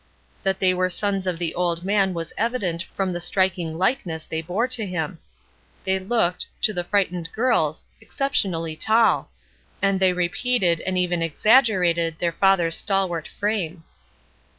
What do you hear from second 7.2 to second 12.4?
girls, exceptionally tall, and they repeated and even exaggerated their